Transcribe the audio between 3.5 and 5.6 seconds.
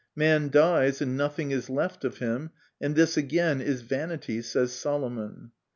is vanity, says Solomon.